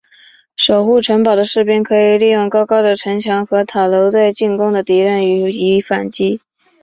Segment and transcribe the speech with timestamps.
[0.55, 6.41] 守护城堡的士兵可以利用高高的城墙和塔楼对进犯的敌人予以反击。